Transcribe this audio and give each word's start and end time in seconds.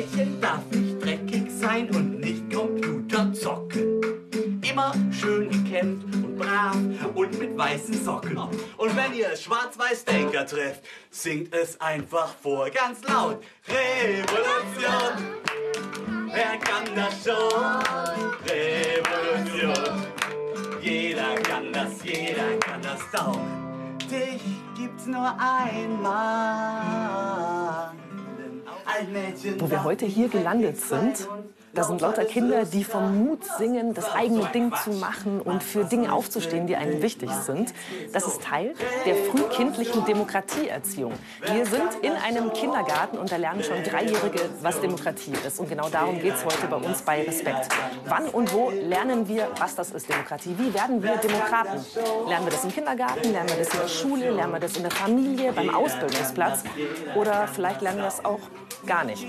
Mädchen 0.00 0.40
darf 0.40 0.64
nicht 0.70 1.04
dreckig 1.04 1.50
sein 1.50 1.90
und 1.90 2.20
nicht 2.20 2.50
Computer 2.50 3.30
zocken. 3.34 4.00
Immer 4.62 4.94
schön 5.10 5.50
gekämmt 5.50 6.02
und 6.14 6.38
brav 6.38 6.74
und 7.14 7.38
mit 7.38 7.58
weißen 7.58 8.02
Socken. 8.02 8.38
Und 8.38 8.96
wenn 8.96 9.12
ihr 9.12 9.36
Schwarz-Weiß-Denker 9.36 10.46
trefft, 10.46 10.84
singt 11.10 11.54
es 11.54 11.78
einfach 11.82 12.34
vor 12.42 12.70
ganz 12.70 13.02
laut. 13.06 13.42
Revolution, 13.68 15.36
wer 16.32 16.56
kann 16.56 16.86
das 16.94 17.22
schon? 17.22 17.52
Revolution, 18.48 20.06
jeder 20.80 21.34
kann 21.42 21.74
das, 21.74 22.02
jeder 22.02 22.56
kann 22.58 22.80
das 22.80 23.02
auch. 23.20 23.38
Dich 24.10 24.40
gibt's 24.78 25.04
nur 25.04 25.36
einmal. 25.38 26.70
Wo 29.58 29.70
wir 29.70 29.84
heute 29.84 30.06
hier 30.06 30.28
gelandet 30.28 30.78
sind, 30.78 31.28
da 31.72 31.84
sind 31.84 32.00
lauter 32.00 32.24
Kinder, 32.24 32.64
die 32.64 32.82
vom 32.84 33.24
Mut 33.24 33.44
singen, 33.58 33.94
das 33.94 34.12
eigene 34.12 34.46
Ding 34.46 34.72
zu 34.82 34.90
machen 34.90 35.40
und 35.40 35.62
für 35.62 35.84
Dinge 35.84 36.12
aufzustehen, 36.12 36.66
die 36.66 36.76
einem 36.76 37.00
wichtig 37.02 37.30
sind. 37.30 37.72
Das 38.12 38.26
ist 38.26 38.42
Teil 38.42 38.74
der 39.06 39.14
frühkindlichen 39.14 40.04
Demokratieerziehung. 40.04 41.12
Wir 41.42 41.64
sind 41.66 41.94
in 42.02 42.12
einem 42.12 42.52
Kindergarten 42.52 43.18
und 43.18 43.30
da 43.30 43.36
lernen 43.36 43.62
schon 43.62 43.82
Dreijährige, 43.84 44.40
was 44.62 44.80
Demokratie 44.80 45.34
ist. 45.46 45.60
Und 45.60 45.68
genau 45.68 45.88
darum 45.88 46.20
geht 46.20 46.34
es 46.34 46.44
heute 46.44 46.66
bei 46.68 46.76
uns 46.76 47.02
bei 47.02 47.22
Respekt. 47.22 47.68
Wann 48.06 48.28
und 48.28 48.52
wo 48.52 48.70
lernen 48.70 49.28
wir, 49.28 49.48
was 49.58 49.76
das 49.76 49.92
ist, 49.92 50.08
Demokratie? 50.08 50.54
Wie 50.58 50.74
werden 50.74 51.02
wir 51.02 51.16
Demokraten? 51.16 51.84
Lernen 52.26 52.46
wir 52.46 52.52
das 52.52 52.64
im 52.64 52.72
Kindergarten? 52.72 53.30
Lernen 53.30 53.48
wir 53.48 53.56
das 53.56 53.72
in 53.72 53.80
der 53.80 53.88
Schule? 53.88 54.30
Lernen 54.30 54.52
wir 54.52 54.60
das 54.60 54.76
in 54.76 54.82
der 54.82 54.90
Familie, 54.92 55.52
beim 55.52 55.72
Ausbildungsplatz? 55.72 56.64
Oder 57.14 57.46
vielleicht 57.46 57.80
lernen 57.80 57.98
wir 57.98 58.08
es 58.08 58.24
auch 58.24 58.40
gar 58.86 59.04
nicht. 59.04 59.26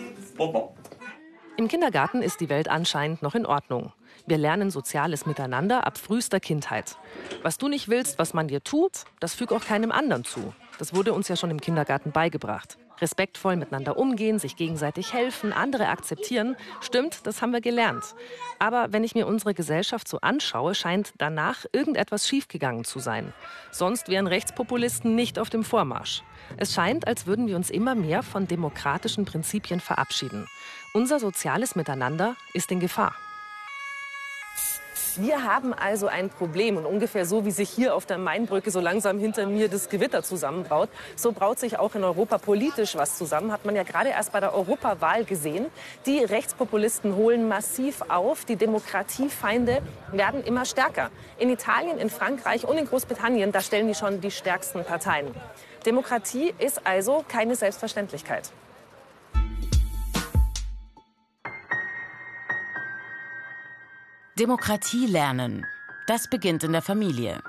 Im 1.61 1.67
Kindergarten 1.67 2.23
ist 2.23 2.41
die 2.41 2.49
Welt 2.49 2.69
anscheinend 2.69 3.21
noch 3.21 3.35
in 3.35 3.45
Ordnung. 3.45 3.93
Wir 4.25 4.39
lernen 4.39 4.71
soziales 4.71 5.27
Miteinander 5.27 5.85
ab 5.85 5.99
frühester 5.99 6.39
Kindheit. 6.39 6.97
Was 7.43 7.59
du 7.59 7.67
nicht 7.67 7.87
willst, 7.87 8.17
was 8.17 8.33
man 8.33 8.47
dir 8.47 8.63
tut, 8.63 9.03
das 9.19 9.35
füg 9.35 9.51
auch 9.51 9.63
keinem 9.63 9.91
anderen 9.91 10.25
zu. 10.25 10.55
Das 10.79 10.95
wurde 10.95 11.13
uns 11.13 11.27
ja 11.27 11.35
schon 11.35 11.51
im 11.51 11.61
Kindergarten 11.61 12.11
beigebracht. 12.11 12.79
Respektvoll 13.01 13.55
miteinander 13.55 13.97
umgehen, 13.97 14.39
sich 14.39 14.55
gegenseitig 14.55 15.13
helfen, 15.13 15.53
andere 15.53 15.87
akzeptieren. 15.87 16.55
Stimmt, 16.81 17.25
das 17.25 17.41
haben 17.41 17.51
wir 17.51 17.61
gelernt. 17.61 18.15
Aber 18.59 18.93
wenn 18.93 19.03
ich 19.03 19.15
mir 19.15 19.27
unsere 19.27 19.53
Gesellschaft 19.53 20.07
so 20.07 20.19
anschaue, 20.21 20.75
scheint 20.75 21.13
danach 21.17 21.65
irgendetwas 21.71 22.27
schiefgegangen 22.27 22.83
zu 22.83 22.99
sein. 22.99 23.33
Sonst 23.71 24.07
wären 24.07 24.27
Rechtspopulisten 24.27 25.15
nicht 25.15 25.39
auf 25.39 25.49
dem 25.49 25.63
Vormarsch. 25.63 26.23
Es 26.57 26.73
scheint, 26.73 27.07
als 27.07 27.25
würden 27.25 27.47
wir 27.47 27.55
uns 27.55 27.69
immer 27.69 27.95
mehr 27.95 28.23
von 28.23 28.47
demokratischen 28.47 29.25
Prinzipien 29.25 29.79
verabschieden. 29.79 30.47
Unser 30.93 31.19
soziales 31.19 31.75
Miteinander 31.75 32.35
ist 32.53 32.71
in 32.71 32.79
Gefahr. 32.79 33.15
Wir 35.17 35.43
haben 35.43 35.73
also 35.73 36.07
ein 36.07 36.29
Problem 36.29 36.77
und 36.77 36.85
ungefähr 36.85 37.25
so, 37.25 37.43
wie 37.43 37.51
sich 37.51 37.69
hier 37.69 37.95
auf 37.95 38.05
der 38.05 38.17
Mainbrücke 38.17 38.71
so 38.71 38.79
langsam 38.79 39.19
hinter 39.19 39.45
mir 39.45 39.67
das 39.67 39.89
Gewitter 39.89 40.23
zusammenbraut, 40.23 40.89
so 41.15 41.33
braut 41.33 41.59
sich 41.59 41.77
auch 41.79 41.95
in 41.95 42.03
Europa 42.03 42.37
politisch 42.37 42.95
was 42.95 43.17
zusammen. 43.17 43.51
Hat 43.51 43.65
man 43.65 43.75
ja 43.75 43.83
gerade 43.83 44.09
erst 44.09 44.31
bei 44.31 44.39
der 44.39 44.53
Europawahl 44.53 45.25
gesehen. 45.25 45.65
Die 46.05 46.19
Rechtspopulisten 46.19 47.15
holen 47.15 47.47
massiv 47.47 48.01
auf, 48.07 48.45
die 48.45 48.55
Demokratiefeinde 48.55 49.81
werden 50.11 50.43
immer 50.43 50.65
stärker. 50.65 51.09
In 51.37 51.49
Italien, 51.49 51.97
in 51.97 52.09
Frankreich 52.09 52.65
und 52.65 52.77
in 52.77 52.85
Großbritannien, 52.85 53.51
da 53.51 53.61
stellen 53.61 53.87
die 53.87 53.95
schon 53.95 54.21
die 54.21 54.31
stärksten 54.31 54.85
Parteien. 54.85 55.35
Demokratie 55.85 56.53
ist 56.57 56.85
also 56.85 57.25
keine 57.27 57.55
Selbstverständlichkeit. 57.55 58.51
Demokratie 64.39 65.07
lernen. 65.07 65.65
Das 66.07 66.29
beginnt 66.29 66.63
in 66.63 66.71
der 66.71 66.81
Familie. 66.81 67.43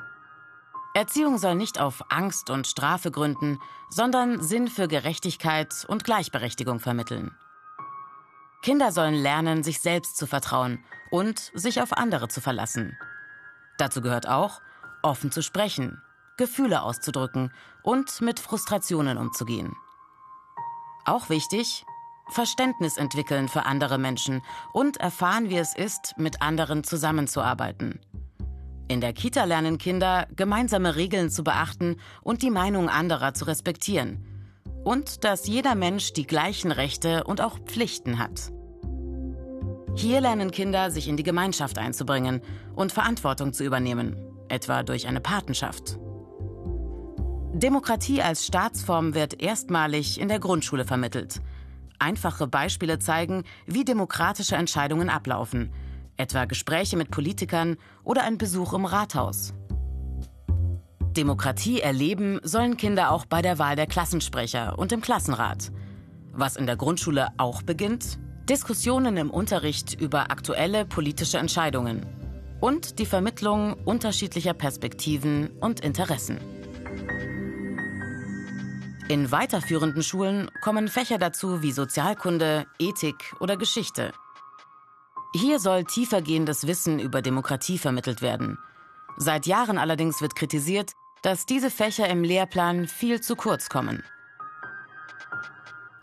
Erziehung 0.95 1.39
soll 1.39 1.55
nicht 1.55 1.81
auf 1.81 2.03
Angst 2.11 2.51
und 2.51 2.67
Strafe 2.67 3.13
gründen, 3.13 3.61
sondern 3.89 4.43
Sinn 4.43 4.67
für 4.67 4.89
Gerechtigkeit 4.89 5.87
und 5.87 6.03
Gleichberechtigung 6.03 6.81
vermitteln. 6.81 7.37
Kinder 8.63 8.91
sollen 8.91 9.15
lernen, 9.15 9.63
sich 9.63 9.81
selbst 9.81 10.17
zu 10.17 10.27
vertrauen 10.27 10.85
und 11.13 11.53
sich 11.55 11.81
auf 11.81 11.93
andere 11.93 12.27
zu 12.27 12.41
verlassen. 12.41 12.99
Dazu 13.79 14.01
gehört 14.01 14.29
auch, 14.29 14.61
offen 15.03 15.31
zu 15.31 15.41
sprechen, 15.41 16.03
Gefühle 16.37 16.83
auszudrücken 16.83 17.53
und 17.83 18.21
mit 18.21 18.41
Frustrationen 18.41 19.19
umzugehen. 19.19 19.77
Auch 21.05 21.29
wichtig, 21.29 21.85
Verständnis 22.29 22.97
entwickeln 22.97 23.49
für 23.49 23.67
andere 23.67 23.99
Menschen 23.99 24.43
und 24.73 24.97
erfahren, 24.99 25.51
wie 25.51 25.59
es 25.59 25.75
ist, 25.75 26.15
mit 26.17 26.41
anderen 26.41 26.85
zusammenzuarbeiten. 26.85 28.01
In 28.89 29.01
der 29.01 29.13
Kita 29.13 29.45
lernen 29.45 29.79
Kinder, 29.79 30.27
gemeinsame 30.37 30.97
Regeln 30.97 31.31
zu 31.31 31.45
beachten 31.45 31.97
und 32.23 32.43
die 32.43 32.51
Meinung 32.51 32.89
anderer 32.89 33.35
zu 33.35 33.47
respektieren. 33.47 34.27
Und 34.85 35.25
dass 35.25 35.47
jeder 35.47 35.75
Mensch 35.75 36.13
die 36.13 36.27
gleichen 36.27 36.73
Rechte 36.73 37.25
und 37.25 37.41
auch 37.41 37.59
Pflichten 37.59 38.19
hat. 38.19 38.53
Hier 39.95 40.21
lernen 40.21 40.51
Kinder, 40.51 40.91
sich 40.91 41.07
in 41.09 41.17
die 41.17 41.23
Gemeinschaft 41.23 41.79
einzubringen 41.79 42.41
und 42.75 42.93
Verantwortung 42.93 43.53
zu 43.53 43.65
übernehmen, 43.65 44.17
etwa 44.49 44.83
durch 44.83 45.07
eine 45.07 45.21
Patenschaft. 45.21 45.99
Demokratie 47.55 48.23
als 48.23 48.47
Staatsform 48.47 49.15
wird 49.15 49.43
erstmalig 49.43 50.19
in 50.19 50.29
der 50.29 50.41
Grundschule 50.41 50.85
vermittelt– 50.85 51.41
Einfache 52.03 52.49
Beispiele 52.49 52.99
zeigen, 52.99 53.45
wie 53.67 53.85
demokratische 53.85 54.57
Entscheidungen 54.57 55.09
ablaufen, 55.09 55.73
etwa 56.17 56.45
Gespräche 56.47 56.97
mit 56.97 57.11
Politikern 57.11 57.77
oder 58.03 58.25
ein 58.25 58.39
Besuch 58.39 58.73
im 58.73 58.85
Rathaus. 58.85 59.55
Demokratie 61.17 61.81
erleben 61.81 62.41
sollen 62.43 62.77
Kinder 62.77 63.13
auch 63.13 63.25
bei 63.25 63.41
der 63.41 63.59
Wahl 63.59 63.77
der 63.77 63.87
Klassensprecher 63.87 64.79
und 64.79 64.91
im 64.93 65.01
Klassenrat. 65.01 65.71
Was 66.33 66.57
in 66.57 66.67
der 66.67 66.77
Grundschule 66.77 67.29
auch 67.37 67.63
beginnt, 67.63 68.19
Diskussionen 68.49 69.17
im 69.17 69.31
Unterricht 69.31 70.01
über 70.01 70.33
aktuelle 70.33 70.85
politische 70.85 71.39
Entscheidungen 71.39 72.05
und 72.61 72.99
die 72.99 73.07
Vermittlung 73.07 73.75
unterschiedlicher 73.85 74.55
Perspektiven 74.55 75.51
und 75.61 75.81
Interessen. 75.81 76.39
In 79.13 79.31
weiterführenden 79.31 80.03
Schulen 80.03 80.51
kommen 80.63 80.89
Fächer 80.89 81.19
dazu 81.19 81.61
wie 81.61 81.73
Sozialkunde, 81.73 82.65
Ethik 82.79 83.35
oder 83.41 83.59
Geschichte. 83.59 84.15
Hier 85.35 85.59
soll 85.59 85.85
tiefergehendes 85.85 86.67
Wissen 86.67 86.99
über 86.99 87.21
Demokratie 87.21 87.77
vermittelt 87.77 88.23
werden. 88.23 88.57
Seit 89.19 89.45
Jahren 89.45 89.77
allerdings 89.77 90.23
wird 90.23 90.35
kritisiert, 90.35 90.93
dass 91.21 91.45
diese 91.45 91.69
Fächer 91.69 92.09
im 92.09 92.25
Lehrplan 92.25 92.87
viel 92.89 93.21
zu 93.21 93.37
kurz 93.37 93.69
kommen. 93.69 94.03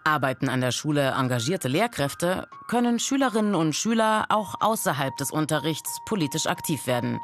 Arbeiten 0.03 0.47
an 0.47 0.61
der 0.61 0.71
Schule 0.71 1.15
engagierte 1.17 1.67
Lehrkräfte, 1.67 2.47
können 2.67 2.99
Schülerinnen 2.99 3.55
und 3.55 3.73
Schüler 3.73 4.27
auch 4.29 4.61
außerhalb 4.61 5.17
des 5.17 5.31
Unterrichts 5.31 5.97
politisch 6.05 6.45
aktiv 6.45 6.85
werden, 6.85 7.19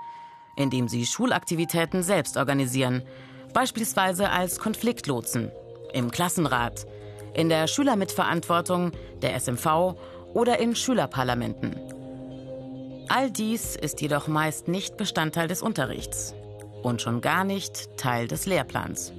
indem 0.55 0.87
sie 0.87 1.05
Schulaktivitäten 1.05 2.01
selbst 2.01 2.37
organisieren, 2.37 3.03
beispielsweise 3.53 4.31
als 4.31 4.57
Konfliktlotsen 4.57 5.51
im 5.95 6.11
Klassenrat, 6.11 6.85
in 7.33 7.49
der 7.49 7.67
Schülermitverantwortung, 7.67 8.91
der 9.21 9.39
SMV 9.39 9.95
oder 10.33 10.59
in 10.59 10.75
Schülerparlamenten. 10.75 11.75
All 13.07 13.31
dies 13.31 13.75
ist 13.75 14.01
jedoch 14.01 14.27
meist 14.27 14.67
nicht 14.67 14.97
Bestandteil 14.97 15.47
des 15.47 15.61
Unterrichts 15.61 16.35
und 16.83 17.01
schon 17.01 17.21
gar 17.21 17.43
nicht 17.43 17.97
Teil 17.97 18.27
des 18.27 18.45
Lehrplans. 18.45 19.13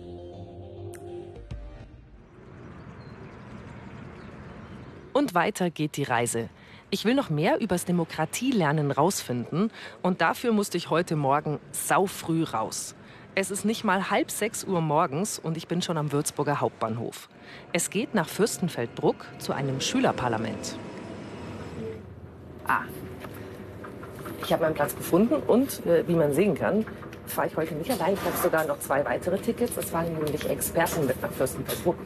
Und 5.13 5.35
weiter 5.35 5.71
geht 5.71 5.97
die 5.97 6.03
Reise. 6.03 6.51
Ich 6.91 7.07
will 7.07 7.15
noch 7.15 7.31
mehr 7.31 7.59
übers 7.61 7.87
Demokratielernen 7.87 8.91
rausfinden 8.91 9.71
und 10.03 10.21
dafür 10.21 10.53
musste 10.53 10.77
ich 10.77 10.91
heute 10.91 11.17
Morgen 11.17 11.59
saufrüh 11.73 12.45
raus. 12.45 12.95
Es 13.39 13.51
ist 13.51 13.67
nicht 13.67 13.85
mal 13.85 14.09
halb 14.09 14.31
sechs 14.31 14.65
Uhr 14.65 14.81
morgens 14.81 15.39
und 15.39 15.59
ich 15.59 15.69
bin 15.69 15.83
schon 15.83 15.99
am 15.99 16.11
Würzburger 16.11 16.63
Hauptbahnhof. 16.63 17.29
Es 17.71 17.91
geht 17.91 18.15
nach 18.15 18.31
Fürstenfeldbruck 18.31 19.27
zu 19.39 19.53
einem 19.53 19.83
Schülerparlament. 19.83 20.79
Ah, 22.67 22.85
ich 24.43 24.51
habe 24.51 24.63
meinen 24.63 24.75
Platz 24.75 24.97
gefunden 24.97 25.35
und 25.35 25.85
äh, 25.85 26.09
wie 26.09 26.15
man 26.15 26.33
sehen 26.33 26.55
kann, 26.55 26.87
fahre 27.27 27.49
ich 27.49 27.57
heute 27.59 27.75
nicht 27.75 27.91
allein. 27.91 28.15
Ich 28.15 28.25
habe 28.25 28.39
sogar 28.43 28.65
noch 28.65 28.81
zwei 28.81 29.05
weitere 29.05 29.37
Tickets. 29.37 29.77
Es 29.77 29.91
fahren 29.91 30.15
nämlich 30.15 30.49
Experten 30.49 31.07
mit 31.07 31.21
nach 31.21 31.31
Fürstenfeldbruck. 31.31 31.97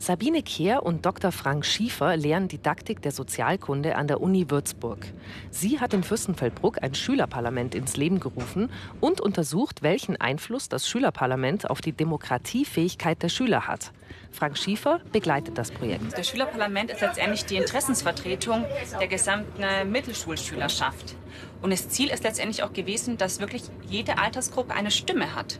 Sabine 0.00 0.42
Kehr 0.42 0.84
und 0.84 1.04
Dr. 1.04 1.32
Frank 1.32 1.66
Schiefer 1.66 2.16
lehren 2.16 2.46
Didaktik 2.46 3.02
der 3.02 3.10
Sozialkunde 3.10 3.96
an 3.96 4.06
der 4.06 4.20
Uni 4.20 4.48
Würzburg. 4.48 5.04
Sie 5.50 5.80
hat 5.80 5.92
in 5.92 6.04
Fürstenfeldbruck 6.04 6.80
ein 6.82 6.94
Schülerparlament 6.94 7.74
ins 7.74 7.96
Leben 7.96 8.20
gerufen 8.20 8.70
und 9.00 9.20
untersucht, 9.20 9.82
welchen 9.82 10.16
Einfluss 10.16 10.68
das 10.68 10.88
Schülerparlament 10.88 11.68
auf 11.68 11.80
die 11.80 11.92
Demokratiefähigkeit 11.92 13.20
der 13.22 13.28
Schüler 13.28 13.66
hat. 13.66 13.92
Frank 14.30 14.56
Schiefer 14.56 15.00
begleitet 15.12 15.58
das 15.58 15.72
Projekt. 15.72 16.16
Das 16.16 16.28
Schülerparlament 16.28 16.92
ist 16.92 17.00
letztendlich 17.00 17.44
die 17.46 17.56
Interessensvertretung 17.56 18.64
der 19.00 19.08
gesamten 19.08 19.90
Mittelschulschülerschaft. 19.90 21.16
Und 21.60 21.70
das 21.70 21.88
Ziel 21.88 22.08
ist 22.10 22.22
letztendlich 22.22 22.62
auch 22.62 22.72
gewesen, 22.72 23.16
dass 23.16 23.40
wirklich 23.40 23.64
jede 23.88 24.18
Altersgruppe 24.18 24.74
eine 24.74 24.92
Stimme 24.92 25.34
hat. 25.34 25.58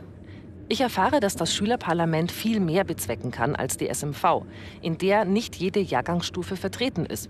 Ich 0.71 0.81
erfahre, 0.81 1.19
dass 1.19 1.35
das 1.35 1.51
Schülerparlament 1.51 2.31
viel 2.31 2.59
mehr 2.59 2.83
bezwecken 2.83 3.31
kann 3.31 3.55
als 3.55 3.77
die 3.77 3.91
SMV, 3.91 4.43
in 4.81 4.99
der 4.99 5.25
nicht 5.25 5.55
jede 5.55 5.79
Jahrgangsstufe 5.79 6.57
vertreten 6.57 7.07
ist. 7.07 7.27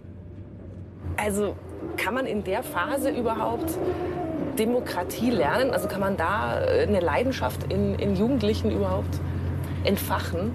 Also 1.15 1.55
kann 1.95 2.13
man 2.13 2.25
in 2.25 2.43
der 2.43 2.63
Phase 2.63 3.09
überhaupt 3.09 3.77
Demokratie 4.57 5.29
lernen? 5.29 5.71
Also 5.71 5.87
kann 5.87 6.01
man 6.01 6.17
da 6.17 6.61
äh, 6.61 6.85
eine 6.85 6.99
Leidenschaft 6.99 7.71
in, 7.71 7.95
in 7.95 8.17
Jugendlichen 8.17 8.71
überhaupt 8.71 9.21
entfachen? 9.85 10.51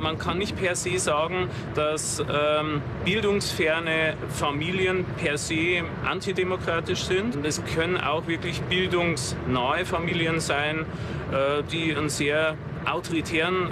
Man 0.00 0.16
kann 0.16 0.38
nicht 0.38 0.56
per 0.56 0.76
se 0.76 0.98
sagen, 0.98 1.50
dass 1.74 2.20
ähm, 2.20 2.80
bildungsferne 3.04 4.14
Familien 4.30 5.04
per 5.18 5.36
se 5.36 5.82
antidemokratisch 6.06 7.04
sind. 7.04 7.44
Es 7.44 7.62
können 7.74 7.98
auch 7.98 8.26
wirklich 8.26 8.62
bildungsnahe 8.62 9.84
Familien 9.84 10.40
sein, 10.40 10.86
äh, 11.32 11.62
die 11.70 11.94
einen 11.94 12.08
sehr 12.08 12.56
autoritären 12.90 13.68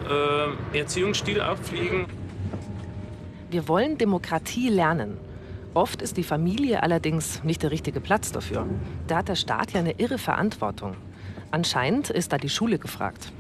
äh, 0.75 0.79
Erziehungsstil 0.79 1.41
auch 1.41 1.57
pflegen. 1.57 2.05
Wir 3.51 3.67
wollen 3.67 3.97
Demokratie 3.97 4.69
lernen. 4.69 5.17
Oft 5.73 6.03
ist 6.03 6.19
die 6.19 6.25
Familie 6.25 6.83
allerdings 6.83 7.43
nicht 7.43 7.63
der 7.63 7.71
richtige 7.71 8.01
Platz 8.01 8.33
dafür. 8.33 8.67
Da 9.07 9.19
hat 9.19 9.29
der 9.29 9.37
Staat 9.37 9.73
ja 9.73 9.81
eine 9.81 9.93
irre 9.93 10.19
Verantwortung. 10.19 10.95
Anscheinend 11.51 12.11
ist 12.11 12.35
da 12.35 12.37
die 12.37 12.51
Schule 12.51 12.79
gefragt. 12.79 13.33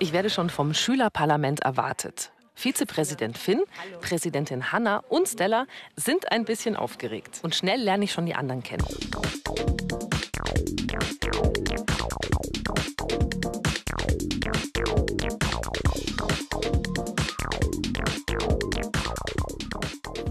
Ich 0.00 0.12
werde 0.12 0.30
schon 0.30 0.48
vom 0.48 0.74
Schülerparlament 0.74 1.60
erwartet. 1.60 2.30
Vizepräsident 2.54 3.36
Finn, 3.36 3.62
Präsidentin 4.00 4.70
Hanna 4.70 5.02
und 5.08 5.26
Stella 5.26 5.66
sind 5.96 6.30
ein 6.30 6.44
bisschen 6.44 6.76
aufgeregt. 6.76 7.40
Und 7.42 7.56
schnell 7.56 7.80
lerne 7.80 8.04
ich 8.04 8.12
schon 8.12 8.24
die 8.24 8.36
anderen 8.36 8.62
kennen. 8.62 8.84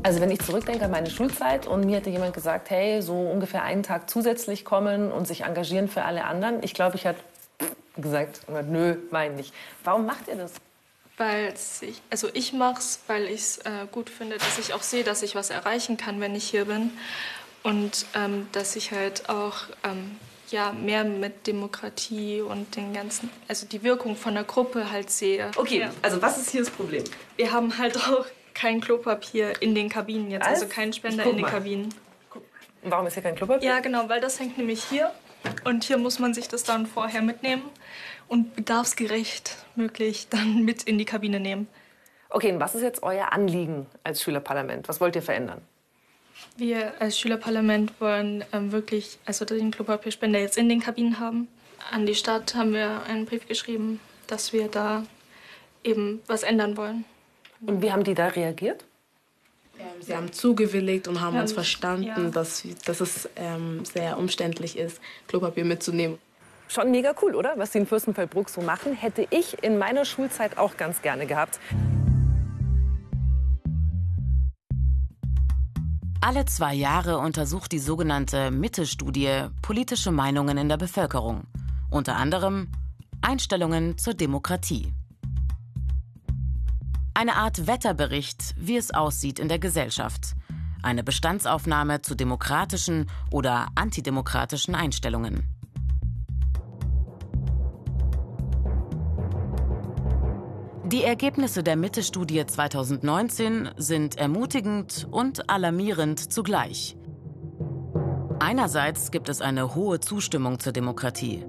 Also 0.04 0.22
wenn 0.22 0.32
ich 0.32 0.40
zurückdenke 0.40 0.86
an 0.86 0.92
meine 0.92 1.10
Schulzeit 1.10 1.68
und 1.68 1.86
mir 1.86 1.98
hätte 1.98 2.10
jemand 2.10 2.34
gesagt, 2.34 2.70
hey, 2.70 3.02
so 3.02 3.20
ungefähr 3.20 3.64
einen 3.64 3.84
Tag 3.84 4.10
zusätzlich 4.10 4.64
kommen 4.64 5.12
und 5.12 5.28
sich 5.28 5.44
engagieren 5.44 5.90
für 5.90 6.04
alle 6.04 6.24
anderen, 6.24 6.64
ich 6.64 6.74
glaube, 6.74 6.96
ich 6.96 7.04
hätte 7.04 7.20
gesagt, 8.08 8.42
nö, 8.70 8.98
mein 9.12 9.36
nicht. 9.36 9.54
Warum 9.84 10.06
macht 10.06 10.28
ihr 10.28 10.36
das? 10.36 10.54
Weil 11.18 11.54
ich, 11.82 12.02
also 12.12 12.30
ich 12.34 12.54
mache 12.54 12.80
es, 12.80 13.00
weil 13.08 13.26
ich 13.26 13.42
es 13.42 13.58
äh, 13.60 13.88
gut 13.92 14.10
finde, 14.10 14.38
dass 14.38 14.60
ich 14.60 14.74
auch 14.74 14.84
sehe, 14.84 15.04
dass 15.04 15.24
ich 15.24 15.34
was 15.34 15.50
erreichen 15.50 15.98
kann, 15.98 16.22
wenn 16.22 16.36
ich 16.36 16.48
hier 16.50 16.66
bin. 16.66 16.92
Und 17.64 18.06
ähm, 18.14 18.48
dass 18.52 18.76
ich 18.76 18.92
halt 18.92 19.30
auch 19.30 19.64
ähm, 19.84 20.18
ja, 20.52 20.72
mehr 20.72 21.04
mit 21.04 21.48
Demokratie 21.48 22.42
und 22.42 22.76
den 22.76 22.94
ganzen, 22.94 23.30
also 23.48 23.66
die 23.66 23.84
Wirkung 23.84 24.16
von 24.16 24.36
der 24.36 24.44
Gruppe 24.44 24.92
halt 24.92 25.10
sehe. 25.10 25.52
Okay, 25.56 25.80
ja. 25.80 25.92
also 26.02 26.22
was 26.22 26.38
ist 26.38 26.52
hier 26.52 26.62
das 26.62 26.70
Problem? 26.70 27.04
Wir 27.36 27.52
haben 27.52 27.78
halt 27.78 27.98
auch 27.98 28.26
kein 28.54 28.82
Klopapier 28.82 29.62
in 29.62 29.76
den 29.76 29.90
Kabinen 29.90 30.32
jetzt, 30.32 30.44
Was? 30.44 30.62
also 30.62 30.68
keinen 30.68 30.94
Spender 30.94 31.24
in 31.26 31.34
den 31.34 31.42
mal. 31.42 31.52
Kabinen. 31.52 31.94
Warum 32.84 33.08
ist 33.08 33.16
hier 33.16 33.24
kein 33.24 33.36
Klopapier? 33.36 33.68
Ja, 33.68 33.80
genau, 33.80 34.08
weil 34.08 34.22
das 34.22 34.40
hängt 34.40 34.58
nämlich 34.58 34.84
hier. 34.84 35.12
Und 35.64 35.84
hier 35.84 35.98
muss 35.98 36.20
man 36.20 36.34
sich 36.34 36.48
das 36.48 36.64
dann 36.64 36.86
vorher 36.86 37.22
mitnehmen 37.22 37.64
und 38.28 38.56
bedarfsgerecht 38.56 39.58
möglich 39.76 40.28
dann 40.30 40.64
mit 40.66 40.84
in 40.84 40.98
die 40.98 41.06
Kabine 41.06 41.40
nehmen. 41.40 41.68
Okay, 42.30 42.52
und 42.52 42.60
was 42.60 42.76
ist 42.76 42.82
jetzt 42.82 43.04
euer 43.04 43.32
Anliegen 43.32 43.86
als 44.04 44.22
Schülerparlament? 44.22 44.88
Was 44.90 45.00
wollt 45.00 45.16
ihr 45.16 45.22
verändern? 45.22 45.62
Wir 46.58 46.94
als 47.00 47.18
Schülerparlament 47.20 48.00
wollen 48.00 48.44
ähm, 48.52 48.72
wirklich 48.72 49.18
also 49.26 49.46
den 49.46 49.72
Klopapierspender 49.72 50.40
jetzt 50.40 50.58
in 50.58 50.70
den 50.70 50.82
Kabinen 50.82 51.20
haben. 51.20 51.48
An 51.92 52.06
die 52.06 52.16
Stadt 52.16 52.54
haben 52.56 52.74
wir 52.74 53.04
einen 53.04 53.26
Brief 53.26 53.48
geschrieben, 53.48 54.00
dass 54.28 54.54
wir 54.54 54.68
da 54.68 55.04
eben 55.84 56.22
was 56.28 56.44
ändern 56.44 56.76
wollen. 56.78 57.06
Und 57.62 57.82
wie 57.82 57.92
haben 57.92 58.04
die 58.04 58.14
da 58.14 58.28
reagiert? 58.28 58.86
Sie 60.02 60.16
haben 60.16 60.32
zugewilligt 60.32 61.08
und 61.08 61.22
haben 61.22 61.36
Ja, 61.36 61.42
uns 61.42 61.54
verstanden, 61.54 62.04
ja. 62.04 62.30
dass, 62.30 62.64
dass 62.86 63.02
es 63.02 63.30
ähm, 63.36 63.84
sehr 63.86 64.18
umständlich 64.18 64.78
ist, 64.78 65.00
Klopapier 65.28 65.66
mitzunehmen. 65.66 66.18
Schon 66.68 66.92
mega 66.92 67.14
cool, 67.22 67.36
oder? 67.36 67.54
Was 67.58 67.72
sie 67.72 67.80
in 67.80 67.86
Fürstenfeldbruck 67.86 68.50
so 68.50 68.62
machen, 68.62 68.94
hätte 68.94 69.26
ich 69.30 69.64
in 69.64 69.78
meiner 69.78 70.04
Schulzeit 70.06 70.58
auch 70.58 70.76
ganz 70.78 71.02
gerne 71.02 71.26
gehabt. 71.26 71.60
Alle 76.20 76.46
zwei 76.46 76.74
Jahre 76.74 77.20
untersucht 77.20 77.72
die 77.72 77.80
sogenannte 77.80 78.52
Mitte-Studie 78.52 79.46
politische 79.62 80.12
Meinungen 80.12 80.58
in 80.58 80.68
der 80.68 80.78
Bevölkerung. 80.78 81.44
Unter 81.90 82.18
anderem 82.18 82.68
Einstellungen 83.22 83.98
zur 83.98 84.14
Demokratie. 84.14 84.92
Eine 87.20 87.36
Art 87.36 87.66
Wetterbericht, 87.66 88.54
wie 88.60 88.78
es 88.78 88.94
aussieht 88.94 89.40
in 89.40 89.48
der 89.48 89.58
Gesellschaft. 89.58 90.36
Eine 90.84 91.04
Bestandsaufnahme 91.04 92.04
zu 92.04 92.14
demokratischen 92.14 93.10
oder 93.32 93.70
antidemokratischen 93.74 94.76
Einstellungen. 94.76 95.48
Die 100.86 101.04
Ergebnisse 101.04 101.64
der 101.64 101.76
Mitte-Studie 101.76 102.46
2019 102.46 103.72
sind 103.78 104.16
ermutigend 104.20 105.08
und 105.10 105.50
alarmierend 105.50 106.32
zugleich. 106.32 106.98
Einerseits 108.38 109.10
gibt 109.10 109.30
es 109.30 109.42
eine 109.42 109.74
hohe 109.74 110.00
Zustimmung 110.00 110.60
zur 110.60 110.72
Demokratie. 110.72 111.44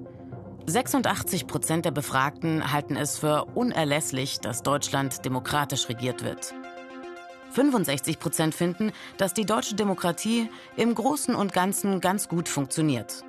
86 0.69 1.47
Prozent 1.47 1.87
der 1.87 1.93
Befragten 1.93 2.71
halten 2.71 2.95
es 2.95 3.17
für 3.17 3.47
unerlässlich, 3.55 4.41
dass 4.41 4.63
Deutschland 4.63 5.25
demokratisch 5.25 5.89
regiert 5.89 6.23
wird. 6.23 6.53
65 7.53 8.19
Prozent 8.19 8.55
finden, 8.55 8.93
dass 9.17 9.33
die 9.33 9.47
deutsche 9.47 9.77
Demokratie 9.77 10.51
im 10.77 10.95
Großen 10.95 11.35
und 11.35 11.55
Ganzen 11.55 12.03
ganz 12.03 12.29
gut 12.29 12.51
funktioniert. 12.51 13.25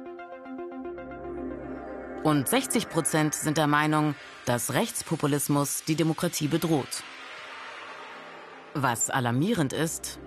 Und 2.24 2.50
60 2.50 2.90
Prozent 2.90 3.34
sind 3.34 3.58
der 3.58 3.68
Meinung, 3.68 4.16
dass 4.46 4.74
Rechtspopulismus 4.74 5.86
die 5.88 5.96
Demokratie 5.96 6.50
bedroht. 6.50 7.04
Was 8.74 9.10
alarmierend 9.10 9.72
ist, 9.72 10.20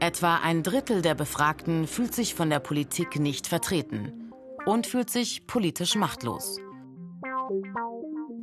etwa 0.00 0.36
ein 0.36 0.62
Drittel 0.62 1.00
der 1.00 1.14
Befragten 1.14 1.86
fühlt 1.86 2.14
sich 2.14 2.34
von 2.34 2.50
der 2.50 2.60
Politik 2.60 3.18
nicht 3.18 3.46
vertreten 3.46 4.21
und 4.66 4.86
fühlt 4.86 5.10
sich 5.10 5.46
politisch 5.46 5.94
machtlos. 5.94 6.58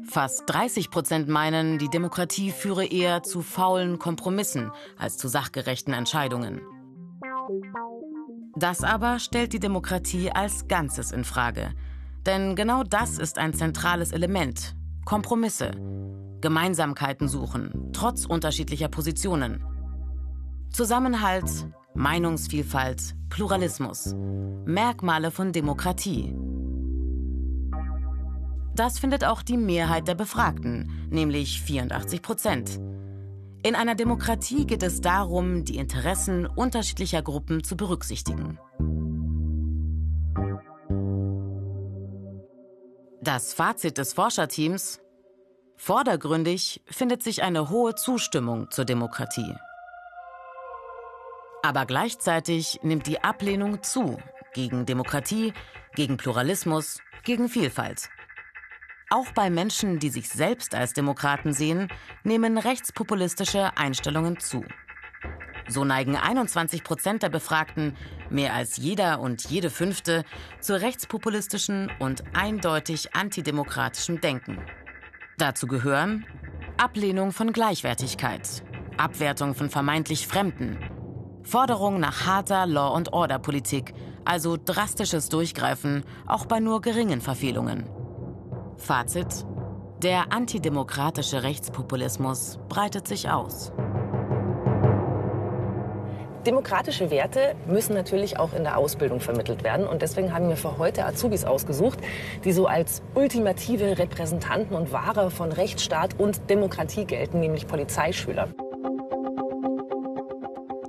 Fast 0.04 0.44
30 0.48 0.90
Prozent 0.90 1.30
meinen, 1.30 1.78
die 1.78 1.90
Demokratie 1.90 2.52
führe 2.52 2.86
eher 2.86 3.22
zu 3.24 3.42
faulen 3.42 4.00
Kompromissen 4.00 4.72
als 4.98 5.18
zu 5.18 5.28
sachgerechten 5.28 5.94
Entscheidungen. 5.94 6.62
Das 8.56 8.84
aber 8.84 9.20
stellt 9.20 9.54
die 9.54 9.60
Demokratie 9.60 10.32
als 10.32 10.68
Ganzes 10.68 11.12
in 11.12 11.24
Frage. 11.24 11.74
Denn 12.26 12.56
genau 12.56 12.84
das 12.84 13.18
ist 13.18 13.38
ein 13.38 13.54
zentrales 13.54 14.12
Element. 14.12 14.76
Kompromisse. 15.06 15.72
Gemeinsamkeiten 16.42 17.28
suchen, 17.28 17.92
trotz 17.94 18.26
unterschiedlicher 18.26 18.88
Positionen. 18.88 19.64
Zusammenhalt, 20.72 21.68
Meinungsvielfalt, 21.96 23.16
Pluralismus. 23.30 24.16
Merkmale 24.66 25.32
von 25.32 25.52
Demokratie. 25.52 26.36
Das 28.76 29.00
findet 29.00 29.26
auch 29.26 29.42
die 29.42 29.58
Mehrheit 29.58 30.08
der 30.08 30.16
Befragten, 30.16 31.08
nämlich 31.10 31.62
84 31.62 32.22
Prozent. 32.22 32.80
In 33.64 33.76
einer 33.76 33.96
Demokratie 33.96 34.66
geht 34.66 34.84
es 34.84 35.02
darum, 35.02 35.66
die 35.66 35.78
Interessen 35.78 36.46
unterschiedlicher 36.46 37.22
Gruppen 37.22 37.64
zu 37.64 37.76
berücksichtigen. 37.76 38.58
Das 43.22 43.54
Fazit 43.54 43.98
des 43.98 44.14
Forscherteams? 44.14 45.02
Vordergründig 45.76 46.82
findet 46.86 47.22
sich 47.24 47.44
eine 47.44 47.70
hohe 47.70 47.96
Zustimmung 47.96 48.72
zur 48.72 48.86
Demokratie. 48.86 49.56
Aber 51.62 51.86
gleichzeitig 51.86 52.80
nimmt 52.84 53.06
die 53.08 53.22
Ablehnung 53.22 53.84
zu 53.84 54.18
gegen 54.54 54.86
Demokratie, 54.86 55.54
gegen 55.96 56.18
Pluralismus, 56.18 57.00
gegen 57.24 57.50
Vielfalt. 57.50 58.10
Auch 59.10 59.32
bei 59.34 59.50
Menschen, 59.50 60.00
die 60.00 60.10
sich 60.10 60.30
selbst 60.30 60.76
als 60.76 60.94
Demokraten 60.94 61.54
sehen, 61.54 61.88
nehmen 62.24 62.58
rechtspopulistische 62.58 63.78
Einstellungen 63.78 64.40
zu. 64.40 64.64
So 65.68 65.84
neigen 65.84 66.16
21 66.16 66.84
Prozent 66.84 67.24
der 67.24 67.30
Befragten, 67.30 67.96
mehr 68.30 68.54
als 68.54 68.78
jeder 68.78 69.20
und 69.20 69.50
jede 69.50 69.70
fünfte, 69.70 70.24
zu 70.60 70.80
rechtspopulistischen 70.80 71.92
und 72.00 72.24
eindeutig 72.34 73.16
antidemokratischem 73.16 74.22
Denken. 74.22 74.60
Dazu 75.38 75.68
gehören 75.68 76.26
Ablehnung 76.78 77.32
von 77.32 77.52
Gleichwertigkeit, 77.52 78.64
Abwertung 78.98 79.54
von 79.54 79.70
vermeintlich 79.70 80.28
Fremden, 80.28 80.78
Forderung 81.44 82.00
nach 82.00 82.26
harter 82.26 82.66
Law- 82.66 82.96
und 82.96 83.14
Order-Politik, 83.14 83.94
also 84.26 84.58
drastisches 84.64 85.30
Durchgreifen, 85.30 86.04
auch 86.28 86.46
bei 86.46 86.60
nur 86.60 86.82
geringen 86.82 87.22
Verfehlungen. 87.22 87.86
Fazit: 88.78 89.46
Der 90.04 90.32
antidemokratische 90.32 91.44
Rechtspopulismus 91.44 92.60
breitet 92.70 93.08
sich 93.08 93.30
aus. 93.30 93.72
Demokratische 96.46 97.12
Werte 97.12 97.56
müssen 97.68 97.94
natürlich 97.94 98.40
auch 98.40 98.54
in 98.54 98.64
der 98.64 98.78
Ausbildung 98.78 99.20
vermittelt 99.20 99.64
werden. 99.64 99.86
Und 99.86 100.02
deswegen 100.02 100.34
haben 100.34 100.48
wir 100.48 100.56
für 100.56 100.78
heute 100.78 101.06
Azubis 101.06 101.44
ausgesucht, 101.44 102.00
die 102.46 102.54
so 102.54 102.66
als 102.66 103.02
ultimative 103.14 103.98
Repräsentanten 103.98 104.76
und 104.76 104.94
Wahrer 104.94 105.32
von 105.32 105.52
Rechtsstaat 105.52 106.18
und 106.18 106.50
Demokratie 106.50 107.04
gelten, 107.04 107.42
nämlich 107.42 107.68
Polizeischüler. 107.68 108.48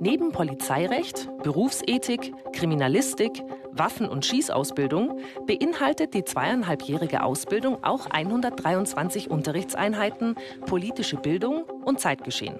Neben 0.03 0.31
Polizeirecht, 0.31 1.29
Berufsethik, 1.43 2.33
Kriminalistik, 2.53 3.43
Waffen- 3.71 4.09
und 4.09 4.25
Schießausbildung 4.25 5.19
beinhaltet 5.45 6.15
die 6.15 6.25
zweieinhalbjährige 6.25 7.21
Ausbildung 7.21 7.83
auch 7.83 8.07
123 8.07 9.29
Unterrichtseinheiten, 9.29 10.37
politische 10.65 11.17
Bildung 11.17 11.65
und 11.85 11.99
Zeitgeschehen. 11.99 12.55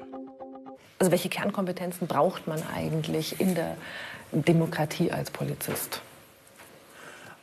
Also 1.00 1.12
welche 1.12 1.30
Kernkompetenzen 1.30 2.06
braucht 2.06 2.46
man 2.46 2.62
eigentlich 2.76 3.40
in 3.40 3.56
der 3.56 3.76
Demokratie 4.32 5.12
als 5.12 5.32
Polizist? 5.32 6.00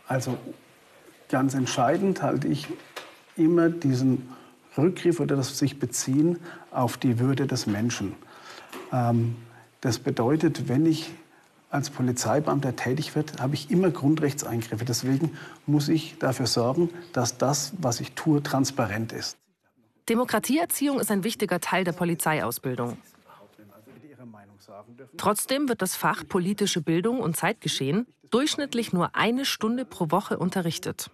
Also 0.07 0.39
ganz 1.29 1.55
entscheidend 1.55 2.23
halte 2.23 2.47
ich 2.47 2.69
immer 3.37 3.69
diesen 3.69 4.33
Rückgriff 4.77 5.19
oder 5.19 5.35
das 5.35 5.59
sich 5.59 5.81
beziehen 5.81 6.39
auf 6.71 6.99
die 6.99 7.19
Würde 7.19 7.49
des 7.49 7.67
Menschen. 7.67 8.15
Ähm, 8.93 9.35
das 9.81 9.99
bedeutet, 9.99 10.69
wenn 10.69 10.87
ich 10.87 11.11
als 11.71 11.91
Polizeibeamter 11.91 12.77
tätig 12.77 13.15
wird, 13.15 13.41
habe 13.41 13.55
ich 13.55 13.71
immer 13.71 13.91
Grundrechtseingriffe. 13.91 14.85
Deswegen 14.85 15.37
muss 15.67 15.89
ich 15.89 16.19
dafür 16.19 16.47
sorgen, 16.47 16.89
dass 17.13 17.37
das, 17.37 17.73
was 17.79 18.01
ich 18.01 18.13
tue, 18.13 18.43
transparent 18.43 19.13
ist. 19.13 19.37
Demokratieerziehung 20.09 20.99
ist 20.99 21.11
ein 21.11 21.25
wichtiger 21.25 21.61
Teil 21.61 21.85
der 21.85 21.93
Polizeiausbildung. 21.93 22.97
Trotzdem 25.19 25.69
wird 25.69 25.83
das 25.83 25.95
Fach 25.95 26.25
politische 26.27 26.81
Bildung 26.81 27.21
und 27.21 27.37
Zeitgeschehen 27.37 28.07
durchschnittlich 28.31 28.93
nur 28.93 29.15
eine 29.15 29.45
Stunde 29.45 29.85
pro 29.85 30.11
Woche 30.11 30.39
unterrichtet. 30.39 31.11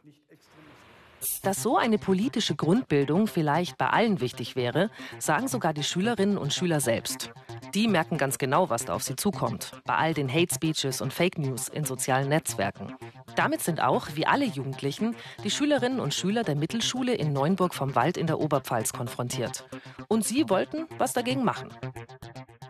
Dass 1.42 1.62
so 1.62 1.76
eine 1.76 1.98
politische 1.98 2.54
Grundbildung 2.54 3.26
vielleicht 3.26 3.78
bei 3.78 3.88
allen 3.88 4.20
wichtig 4.20 4.56
wäre, 4.56 4.90
sagen 5.18 5.48
sogar 5.48 5.72
die 5.72 5.82
Schülerinnen 5.82 6.38
und 6.38 6.52
Schüler 6.52 6.80
selbst. 6.80 7.30
Die 7.74 7.88
merken 7.88 8.18
ganz 8.18 8.38
genau, 8.38 8.70
was 8.70 8.84
da 8.84 8.94
auf 8.94 9.02
sie 9.02 9.16
zukommt, 9.16 9.72
bei 9.84 9.96
all 9.96 10.14
den 10.14 10.32
Hate 10.32 10.54
Speeches 10.54 11.00
und 11.00 11.12
Fake 11.12 11.38
News 11.38 11.68
in 11.68 11.84
sozialen 11.84 12.28
Netzwerken. 12.28 12.94
Damit 13.36 13.62
sind 13.62 13.82
auch, 13.82 14.08
wie 14.14 14.26
alle 14.26 14.44
Jugendlichen, 14.44 15.16
die 15.42 15.50
Schülerinnen 15.50 15.98
und 15.98 16.14
Schüler 16.14 16.44
der 16.44 16.54
Mittelschule 16.54 17.14
in 17.14 17.32
Neunburg 17.32 17.74
vom 17.74 17.94
Wald 17.94 18.16
in 18.16 18.26
der 18.26 18.38
Oberpfalz 18.38 18.92
konfrontiert. 18.92 19.66
Und 20.08 20.24
sie 20.24 20.48
wollten 20.48 20.86
was 20.98 21.12
dagegen 21.14 21.42
machen. 21.42 21.68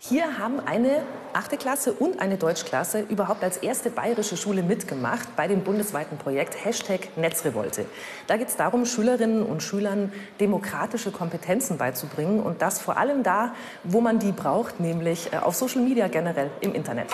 Hier 0.06 0.36
haben 0.38 0.60
eine 0.60 1.02
achte 1.32 1.56
Klasse 1.56 1.94
und 1.94 2.20
eine 2.20 2.36
Deutschklasse 2.36 3.00
überhaupt 3.00 3.42
als 3.42 3.56
erste 3.56 3.88
bayerische 3.88 4.36
Schule 4.36 4.62
mitgemacht 4.62 5.34
bei 5.34 5.48
dem 5.48 5.64
bundesweiten 5.64 6.18
Projekt 6.18 6.62
Hashtag 6.62 7.16
Netzrevolte. 7.16 7.86
Da 8.26 8.36
geht 8.36 8.48
es 8.48 8.56
darum, 8.56 8.84
Schülerinnen 8.84 9.42
und 9.42 9.62
Schülern 9.62 10.12
demokratische 10.40 11.10
Kompetenzen 11.10 11.78
beizubringen 11.78 12.40
und 12.40 12.60
das 12.60 12.82
vor 12.82 12.98
allem 12.98 13.22
da, 13.22 13.54
wo 13.82 14.02
man 14.02 14.18
die 14.18 14.32
braucht, 14.32 14.78
nämlich 14.78 15.32
äh, 15.32 15.36
auf 15.38 15.54
Social 15.54 15.80
Media 15.80 16.08
generell 16.08 16.50
im 16.60 16.74
Internet. 16.74 17.08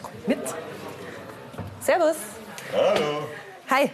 Kommt 0.00 0.28
mit. 0.28 0.38
Servus. 1.80 2.16
Hallo. 2.72 3.26
Hi. 3.68 3.90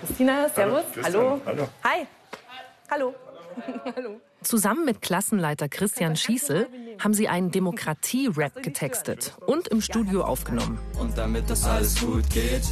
Christina, 0.00 0.50
servus. 0.50 0.84
Hallo. 1.02 1.20
Hallo. 1.20 1.40
Hallo. 1.46 1.68
Hi. 1.82 2.06
Hallo. 2.90 3.14
Hallo. 3.96 4.20
Zusammen 4.42 4.86
mit 4.86 5.02
Klassenleiter 5.02 5.68
Christian 5.68 6.16
Schießel 6.16 6.66
haben 6.98 7.12
sie 7.12 7.28
einen 7.28 7.50
Demokratie-Rap 7.50 8.62
getextet 8.62 9.34
und 9.46 9.68
im 9.68 9.82
Studio 9.82 10.24
aufgenommen. 10.24 10.78
Und 10.98 11.16
damit 11.18 11.50
das 11.50 11.64
alles 11.64 12.00
gut 12.00 12.28
geht, 12.30 12.62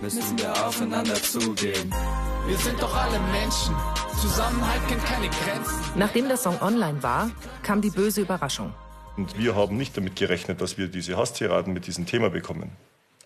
müssen 0.00 0.38
wir 0.38 0.52
aufeinander 0.66 1.14
zugehen. 1.14 1.92
Wir 2.46 2.56
sind 2.58 2.80
doch 2.80 2.94
alle 2.94 3.18
Menschen. 3.32 3.74
Zusammenhalt 4.20 4.86
kennt 4.86 5.04
keine 5.04 5.28
Grenzen. 5.28 5.82
Nachdem 5.96 6.28
der 6.28 6.36
Song 6.36 6.60
online 6.62 7.02
war, 7.02 7.30
kam 7.64 7.80
die 7.80 7.90
böse 7.90 8.20
Überraschung. 8.20 8.72
Und 9.16 9.36
wir 9.36 9.56
haben 9.56 9.76
nicht 9.76 9.96
damit 9.96 10.14
gerechnet, 10.14 10.60
dass 10.60 10.78
wir 10.78 10.86
diese 10.86 11.16
Hasstiraden 11.16 11.72
mit 11.72 11.88
diesem 11.88 12.06
Thema 12.06 12.30
bekommen. 12.30 12.70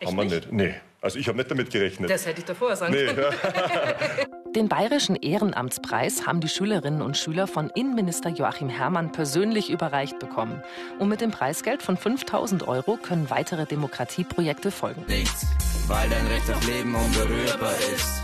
Haben 0.04 0.16
wir 0.16 0.24
nicht? 0.24 0.52
Nee. 0.52 0.74
Also 1.00 1.18
ich 1.18 1.28
habe 1.28 1.38
nicht 1.38 1.50
damit 1.50 1.70
gerechnet. 1.70 2.10
Das 2.10 2.26
hätte 2.26 2.40
ich 2.40 2.44
davor 2.44 2.74
sagen 2.74 2.92
nee. 2.92 3.06
können. 3.06 3.24
Den 4.56 4.68
Bayerischen 4.68 5.14
Ehrenamtspreis 5.14 6.26
haben 6.26 6.40
die 6.40 6.48
Schülerinnen 6.48 7.02
und 7.02 7.16
Schüler 7.16 7.46
von 7.46 7.70
Innenminister 7.70 8.30
Joachim 8.30 8.68
Herrmann 8.68 9.12
persönlich 9.12 9.70
überreicht 9.70 10.18
bekommen. 10.18 10.62
Und 10.98 11.08
mit 11.08 11.20
dem 11.20 11.30
Preisgeld 11.30 11.82
von 11.82 11.96
5000 11.96 12.66
Euro 12.66 12.96
können 12.96 13.30
weitere 13.30 13.66
Demokratieprojekte 13.66 14.70
folgen. 14.70 15.04
Nichts, 15.06 15.46
weil 15.86 16.08
dein 16.08 16.26
Recht 16.26 16.50
auf 16.50 16.66
Leben 16.66 16.94
unberührbar 16.94 17.74
ist. 17.94 18.22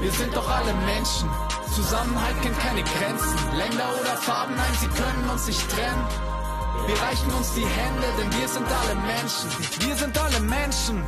Wir 0.00 0.10
sind 0.10 0.36
doch 0.36 0.48
alle 0.48 0.74
Menschen. 0.74 1.28
Zusammenhalt 1.74 2.40
kennt 2.42 2.58
keine 2.60 2.82
Grenzen. 2.82 3.38
Länder 3.56 3.88
oder 4.00 4.16
Farben, 4.16 4.54
nein, 4.54 4.74
sie 4.78 4.88
können 4.88 5.30
uns 5.30 5.46
nicht 5.46 5.70
trennen. 5.70 6.33
Wir 6.86 7.00
reichen 7.00 7.32
uns 7.32 7.54
die 7.54 7.64
Hände, 7.64 8.06
denn 8.18 8.40
wir 8.40 8.48
sind 8.48 8.66
alle 8.66 8.94
Menschen. 8.94 9.50
Wir 9.80 9.96
sind 9.96 10.18
alle 10.18 10.40
Menschen. 10.40 11.02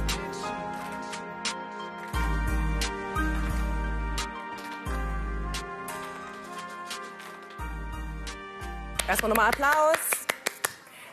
Erstmal 9.07 9.29
nochmal 9.29 9.49
Applaus. 9.49 10.16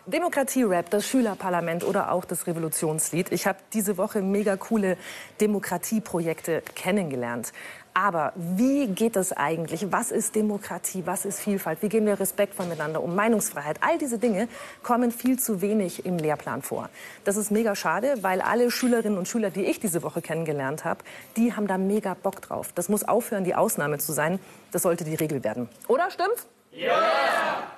Demokratie-Rap, 0.05 0.89
das 0.89 1.07
Schülerparlament 1.07 1.85
oder 1.85 2.11
auch 2.11 2.25
das 2.25 2.45
Revolutionslied. 2.45 3.31
Ich 3.31 3.47
habe 3.47 3.59
diese 3.71 3.97
Woche 3.97 4.21
mega 4.21 4.57
coole 4.57 4.97
Demokratieprojekte 5.39 6.61
kennengelernt. 6.75 7.53
Aber 7.93 8.33
wie 8.35 8.87
geht 8.87 9.15
das 9.15 9.31
eigentlich? 9.31 9.91
Was 9.91 10.11
ist 10.11 10.35
Demokratie? 10.35 11.03
Was 11.05 11.25
ist 11.25 11.39
Vielfalt? 11.39 11.81
Wie 11.81 11.89
gehen 11.89 12.05
wir 12.05 12.19
respektvoll 12.19 12.65
miteinander 12.65 13.01
um? 13.01 13.15
Meinungsfreiheit? 13.15 13.77
All 13.81 13.97
diese 13.97 14.17
Dinge 14.17 14.49
kommen 14.81 15.11
viel 15.11 15.39
zu 15.39 15.61
wenig 15.61 16.05
im 16.05 16.17
Lehrplan 16.17 16.63
vor. 16.63 16.89
Das 17.23 17.37
ist 17.37 17.51
mega 17.51 17.75
schade, 17.75 18.15
weil 18.21 18.41
alle 18.41 18.71
Schülerinnen 18.71 19.17
und 19.17 19.27
Schüler, 19.27 19.51
die 19.51 19.63
ich 19.65 19.79
diese 19.79 20.03
Woche 20.03 20.21
kennengelernt 20.21 20.83
habe, 20.83 21.03
die 21.37 21.55
haben 21.55 21.67
da 21.67 21.77
mega 21.77 22.15
Bock 22.15 22.41
drauf. 22.41 22.71
Das 22.73 22.89
muss 22.89 23.03
aufhören, 23.03 23.43
die 23.43 23.55
Ausnahme 23.55 23.99
zu 23.99 24.11
sein. 24.11 24.39
Das 24.71 24.81
sollte 24.81 25.03
die 25.03 25.15
Regel 25.15 25.43
werden. 25.43 25.69
Oder 25.87 26.09
stimmt's? 26.11 26.47
Ja! 26.71 27.72